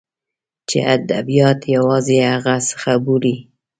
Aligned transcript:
چې 0.69 0.77
ادبیات 0.95 1.59
یوازې 1.75 2.17
همغه 2.27 2.55
څه 2.81 2.93
بولي. 3.03 3.35